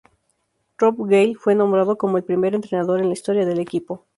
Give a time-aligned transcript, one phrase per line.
[0.79, 4.07] Rob Gale fue nombrado como el primer entrenador en la historia del equipo.